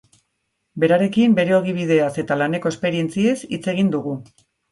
Berarekin 0.83 1.35
bere 1.39 1.53
ogibideaz 1.57 2.09
eta 2.23 2.37
laneko 2.43 2.73
esperientziez 2.75 3.37
hitz 3.51 3.63
egin 3.77 3.93
dugu. 3.97 4.19